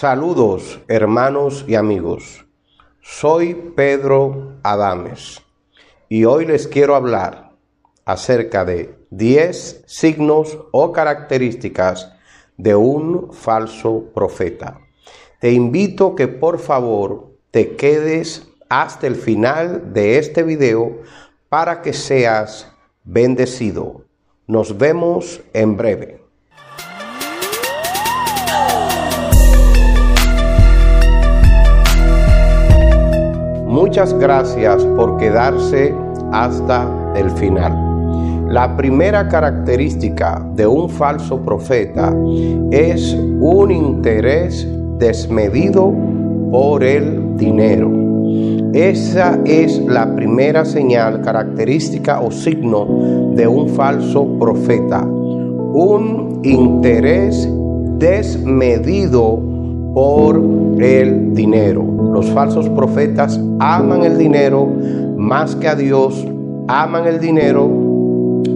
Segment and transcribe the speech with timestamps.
[0.00, 2.46] Saludos hermanos y amigos.
[3.00, 5.42] Soy Pedro Adames
[6.08, 7.56] y hoy les quiero hablar
[8.04, 12.12] acerca de 10 signos o características
[12.56, 14.78] de un falso profeta.
[15.40, 20.98] Te invito que por favor te quedes hasta el final de este video
[21.48, 22.70] para que seas
[23.02, 24.04] bendecido.
[24.46, 26.27] Nos vemos en breve.
[33.80, 35.94] Muchas gracias por quedarse
[36.32, 37.72] hasta el final.
[38.48, 42.12] La primera característica de un falso profeta
[42.72, 44.66] es un interés
[44.98, 45.94] desmedido
[46.50, 47.88] por el dinero.
[48.74, 55.04] Esa es la primera señal, característica o signo de un falso profeta.
[55.04, 57.48] Un interés
[57.96, 59.47] desmedido
[59.98, 60.40] por
[60.80, 61.84] el dinero.
[62.12, 64.64] Los falsos profetas aman el dinero
[65.16, 66.24] más que a Dios,
[66.68, 67.68] aman el dinero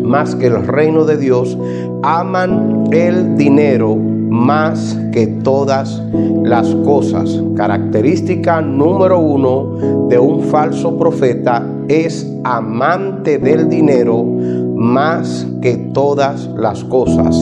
[0.05, 1.59] más que el reino de Dios,
[2.05, 6.01] aman el dinero más que todas
[6.45, 7.43] las cosas.
[7.57, 16.85] Característica número uno de un falso profeta es amante del dinero más que todas las
[16.85, 17.37] cosas.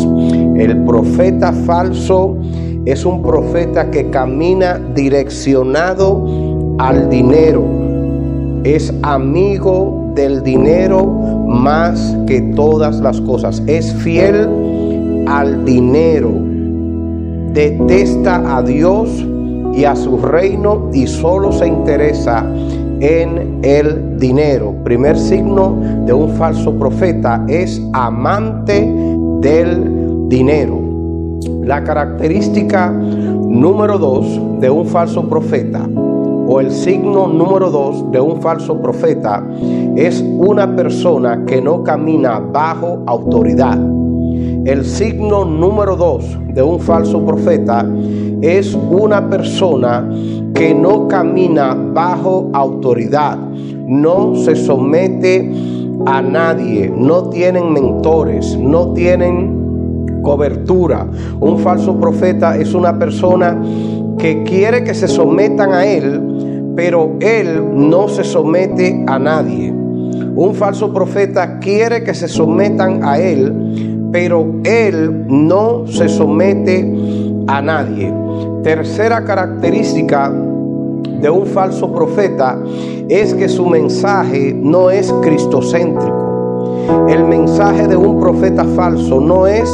[0.56, 2.38] El profeta falso
[2.84, 6.24] es un profeta que camina direccionado
[6.78, 7.62] al dinero.
[8.64, 13.62] Es amigo del dinero más que todas las cosas.
[13.66, 16.30] Es fiel al dinero.
[17.52, 19.26] Detesta a Dios
[19.74, 22.44] y a su reino y solo se interesa
[23.00, 24.74] en el dinero.
[24.84, 28.90] Primer signo de un falso profeta es amante
[29.40, 30.79] del dinero.
[31.62, 35.88] La característica número dos de un falso profeta
[36.52, 39.46] o el signo número dos de un falso profeta
[39.96, 43.78] es una persona que no camina bajo autoridad.
[44.64, 47.86] El signo número dos de un falso profeta
[48.42, 50.10] es una persona
[50.54, 55.52] que no camina bajo autoridad, no se somete
[56.06, 59.59] a nadie, no tienen mentores, no tienen
[60.22, 61.06] cobertura.
[61.40, 63.60] Un falso profeta es una persona
[64.18, 69.72] que quiere que se sometan a él, pero él no se somete a nadie.
[69.72, 76.92] Un falso profeta quiere que se sometan a él, pero él no se somete
[77.46, 78.12] a nadie.
[78.62, 80.30] Tercera característica
[81.20, 82.58] de un falso profeta
[83.08, 87.06] es que su mensaje no es cristocéntrico.
[87.08, 89.70] El mensaje de un profeta falso no es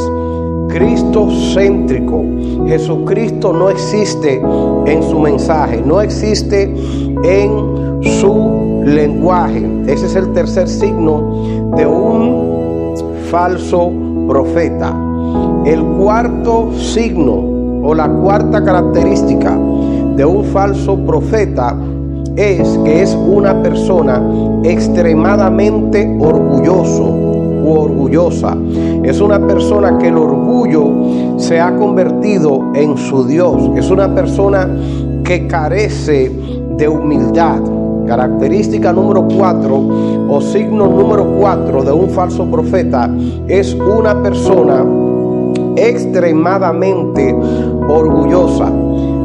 [0.67, 2.23] Cristo céntrico.
[2.67, 4.41] Jesucristo no existe
[4.85, 6.63] en su mensaje, no existe
[7.23, 9.65] en su lenguaje.
[9.87, 12.93] Ese es el tercer signo de un
[13.29, 13.91] falso
[14.27, 14.95] profeta.
[15.65, 17.33] El cuarto signo
[17.83, 19.57] o la cuarta característica
[20.15, 21.77] de un falso profeta
[22.35, 24.21] es que es una persona
[24.63, 27.26] extremadamente orgulloso
[27.71, 28.57] orgullosa.
[29.03, 33.71] Es una persona que el orgullo se ha convertido en su Dios.
[33.75, 34.69] Es una persona
[35.23, 36.31] que carece
[36.77, 37.61] de humildad.
[38.07, 39.81] Característica número cuatro
[40.29, 43.09] o signo número cuatro de un falso profeta
[43.47, 44.85] es una persona
[45.75, 47.35] extremadamente
[47.87, 48.71] orgullosa.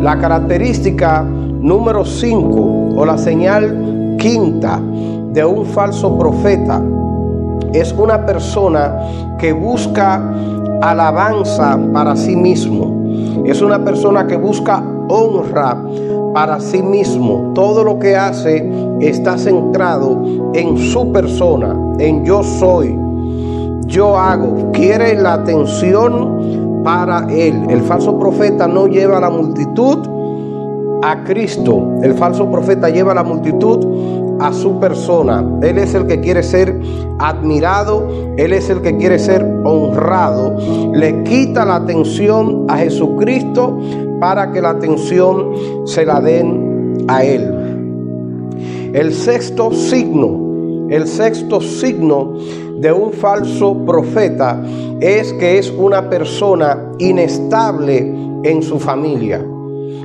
[0.01, 4.81] La característica número cinco o la señal quinta
[5.33, 6.83] de un falso profeta
[7.73, 8.97] es una persona
[9.39, 10.21] que busca
[10.81, 13.45] alabanza para sí mismo.
[13.47, 15.77] Es una persona que busca honra
[16.35, 17.53] para sí mismo.
[17.55, 20.23] Todo lo que hace está centrado
[20.55, 22.99] en su persona, en yo soy,
[23.87, 24.71] yo hago.
[24.73, 27.67] Quiere la atención para él.
[27.69, 29.99] El falso profeta no lleva a la multitud
[31.03, 31.99] a Cristo.
[32.03, 35.45] El falso profeta lleva a la multitud a su persona.
[35.63, 36.79] Él es el que quiere ser
[37.19, 40.57] admirado, Él es el que quiere ser honrado.
[40.93, 43.79] Le quita la atención a Jesucristo
[44.21, 45.53] para que la atención
[45.87, 48.91] se la den a Él.
[48.93, 52.35] El sexto signo, el sexto signo
[52.79, 54.61] de un falso profeta
[55.01, 57.99] es que es una persona inestable
[58.43, 59.41] en su familia.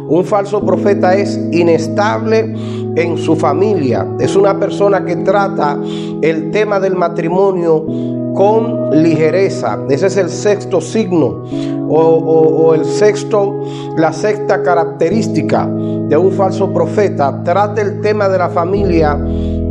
[0.10, 2.54] Un falso profeta es inestable
[2.97, 4.07] en su familia.
[4.19, 5.79] Es una persona que trata
[6.21, 7.85] el tema del matrimonio
[8.33, 9.79] con ligereza.
[9.89, 11.44] Ese es el sexto signo
[11.89, 13.61] o, el sexto,
[13.95, 17.44] la sexta característica de un falso profeta.
[17.44, 19.17] Trata el tema de la familia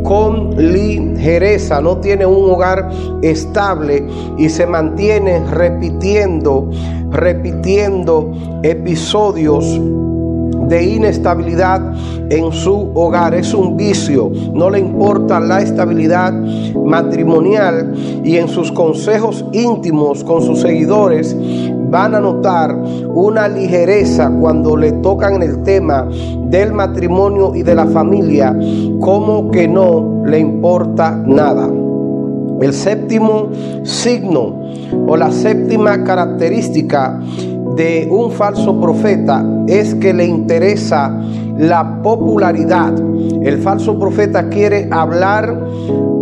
[0.03, 2.89] con ligereza, no tiene un hogar
[3.21, 4.07] estable
[4.37, 6.69] y se mantiene repitiendo,
[7.11, 8.31] repitiendo
[8.63, 9.65] episodios
[10.67, 11.81] de inestabilidad
[12.29, 13.33] en su hogar.
[13.35, 14.31] Es un vicio.
[14.53, 16.33] No le importa la estabilidad
[16.85, 17.93] matrimonial
[18.23, 21.35] y en sus consejos íntimos con sus seguidores
[21.89, 22.75] van a notar
[23.13, 26.07] una ligereza cuando le tocan el tema
[26.49, 28.57] del matrimonio y de la familia,
[28.99, 31.69] como que no le importa nada.
[32.61, 33.49] El séptimo
[33.83, 34.55] signo
[35.07, 37.19] o la séptima característica
[37.77, 41.17] de un falso profeta es que le interesa
[41.57, 42.93] la popularidad.
[43.41, 45.57] El falso profeta quiere hablar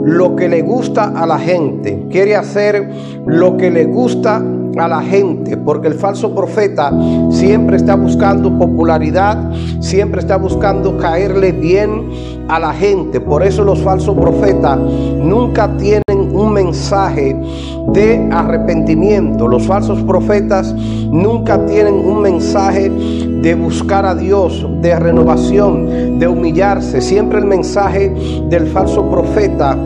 [0.03, 2.87] lo que le gusta a la gente, quiere hacer
[3.25, 4.43] lo que le gusta
[4.77, 6.91] a la gente, porque el falso profeta
[7.29, 12.09] siempre está buscando popularidad, siempre está buscando caerle bien
[12.47, 13.19] a la gente.
[13.19, 16.03] Por eso los falsos profetas nunca tienen
[16.35, 17.35] un mensaje
[17.93, 19.47] de arrepentimiento.
[19.47, 27.01] Los falsos profetas nunca tienen un mensaje de buscar a Dios, de renovación, de humillarse.
[27.01, 28.13] Siempre el mensaje
[28.49, 29.77] del falso profeta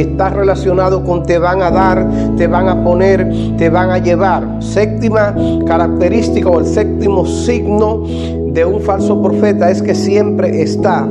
[0.00, 4.62] está relacionado con te van a dar, te van a poner, te van a llevar.
[4.62, 5.34] Séptima
[5.66, 8.02] característica o el séptimo signo
[8.46, 11.06] de un falso profeta es que siempre está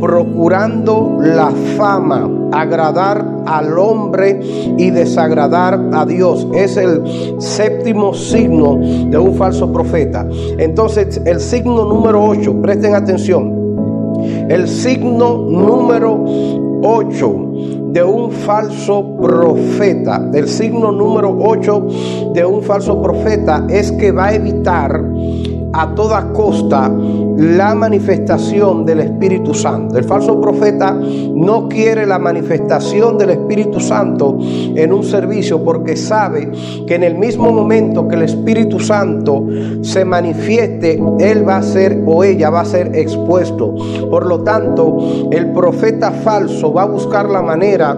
[0.00, 4.40] procurando la fama, agradar al hombre
[4.76, 6.46] y desagradar a Dios.
[6.54, 7.02] Es el
[7.38, 10.26] séptimo signo de un falso profeta.
[10.58, 13.54] Entonces, el signo número 8, presten atención.
[14.48, 16.24] El signo número
[16.82, 17.46] 8
[17.96, 21.86] de un falso profeta, el signo número 8
[22.34, 25.02] de un falso profeta es que va a evitar
[25.72, 26.90] a toda costa
[27.36, 29.98] la manifestación del Espíritu Santo.
[29.98, 36.50] El falso profeta no quiere la manifestación del Espíritu Santo en un servicio porque sabe
[36.86, 39.44] que en el mismo momento que el Espíritu Santo
[39.82, 43.74] se manifieste, él va a ser o ella va a ser expuesto.
[44.10, 47.96] Por lo tanto, el profeta falso va a buscar la manera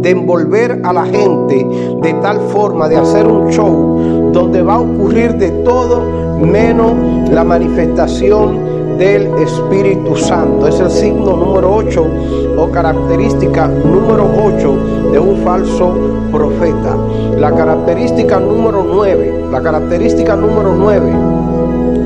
[0.00, 1.66] de envolver a la gente
[2.02, 6.02] de tal forma de hacer un show donde va a ocurrir de todo
[6.40, 6.92] menos
[7.30, 10.66] la manifestación del Espíritu Santo.
[10.66, 12.06] Es el signo número 8
[12.58, 15.94] o característica número 8 de un falso
[16.32, 16.96] profeta.
[17.36, 21.37] La característica número 9, la característica número 9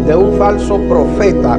[0.07, 1.59] de un falso profeta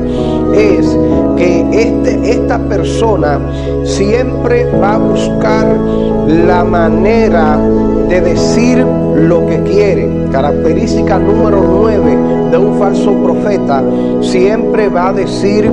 [0.53, 0.97] es
[1.37, 3.39] que este, esta persona
[3.83, 5.65] siempre va a buscar
[6.27, 7.57] la manera
[8.09, 8.85] de decir
[9.15, 10.27] lo que quiere.
[10.31, 13.83] Característica número 9 de un falso profeta,
[14.21, 15.71] siempre va a decir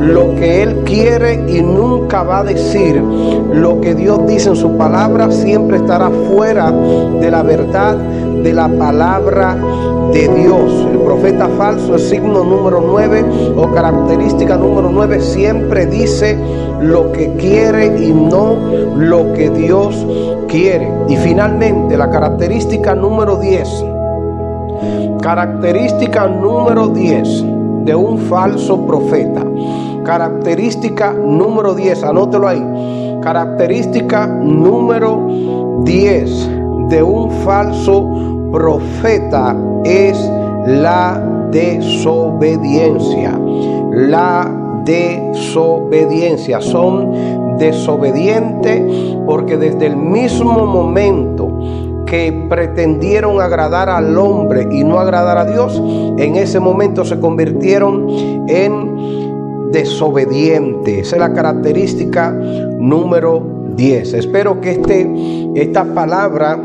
[0.00, 4.76] lo que él quiere y nunca va a decir lo que Dios dice en su
[4.76, 7.96] palabra, siempre estará fuera de la verdad
[8.42, 9.56] de la palabra
[10.12, 10.86] de Dios.
[10.90, 13.24] El profeta falso, el signo número 9
[13.56, 16.36] o característica número 9, siempre dice
[16.80, 18.56] lo que quiere y no
[18.96, 20.06] lo que Dios
[20.48, 20.92] quiere.
[21.08, 23.84] Y finalmente, la característica número 10.
[25.22, 27.44] Característica número 10
[27.84, 29.44] de un falso profeta.
[30.04, 33.18] Característica número 10, anótelo ahí.
[33.22, 35.28] Característica número
[35.84, 40.18] 10 de un falso profeta es
[40.66, 43.38] la desobediencia.
[43.92, 46.60] La desobediencia.
[46.60, 48.82] Son desobedientes
[49.26, 51.48] porque desde el mismo momento
[52.06, 55.80] que pretendieron agradar al hombre y no agradar a Dios,
[56.18, 58.06] en ese momento se convirtieron
[58.48, 61.06] en desobedientes.
[61.06, 64.14] Esa es la característica número 10.
[64.14, 65.08] Espero que este,
[65.54, 66.58] esta palabra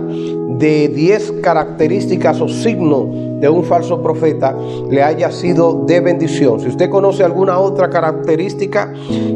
[0.57, 3.07] de 10 características o signos
[3.39, 4.55] de un falso profeta
[4.89, 6.59] le haya sido de bendición.
[6.59, 8.91] Si usted conoce alguna otra característica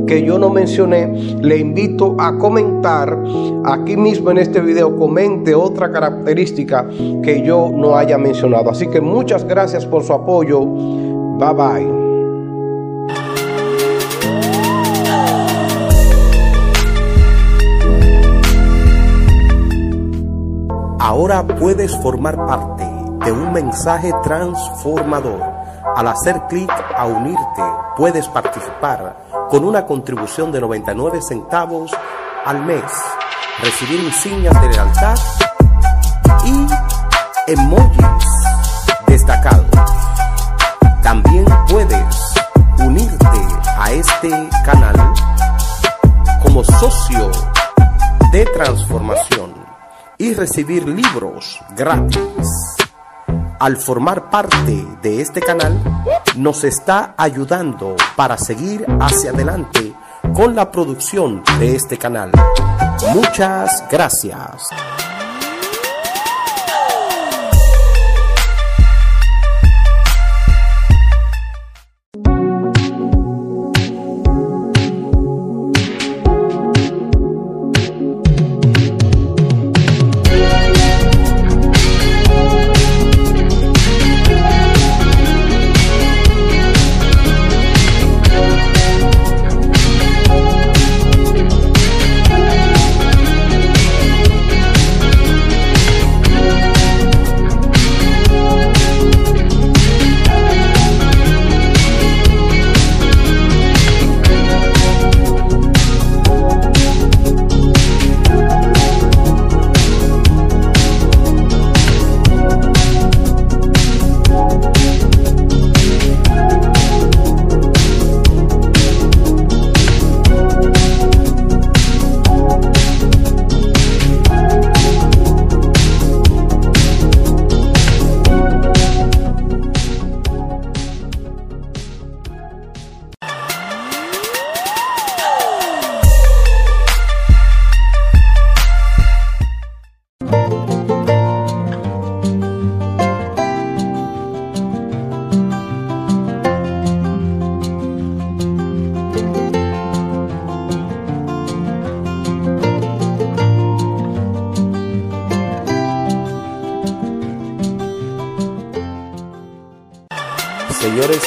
[0.07, 1.07] que yo no mencioné,
[1.41, 3.17] le invito a comentar
[3.65, 6.87] aquí mismo en este video, comente otra característica
[7.23, 8.71] que yo no haya mencionado.
[8.71, 10.65] Así que muchas gracias por su apoyo.
[10.65, 12.00] Bye bye.
[21.11, 22.85] Ahora puedes formar parte
[23.25, 25.41] de un mensaje transformador.
[25.97, 27.61] Al hacer clic a unirte,
[27.97, 29.17] puedes participar
[29.49, 31.91] con una contribución de 99 centavos
[32.45, 32.81] al mes,
[33.61, 35.17] recibir insignias de lealtad
[36.45, 36.65] y
[37.51, 38.25] emojis
[39.05, 39.65] destacados.
[41.03, 42.35] También puedes
[42.79, 44.29] unirte a este
[44.63, 44.95] canal
[46.41, 47.29] como socio
[48.31, 49.60] de transformación
[50.21, 52.19] y recibir libros gratis.
[53.59, 55.81] Al formar parte de este canal,
[56.35, 59.93] nos está ayudando para seguir hacia adelante
[60.35, 62.31] con la producción de este canal.
[63.15, 64.69] Muchas gracias.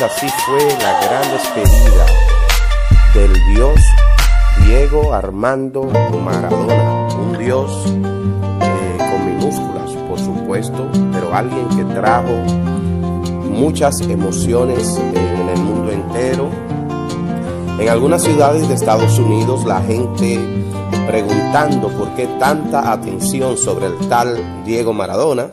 [0.05, 2.07] Así fue la gran despedida
[3.15, 3.81] del Dios
[4.67, 5.85] Diego Armando
[6.23, 7.09] Maradona.
[7.17, 12.35] Un Dios eh, con minúsculas, por supuesto, pero alguien que trajo
[13.49, 16.51] muchas emociones en el mundo entero.
[17.79, 20.39] En algunas ciudades de Estados Unidos la gente
[21.07, 25.51] preguntando por qué tanta atención sobre el tal Diego Maradona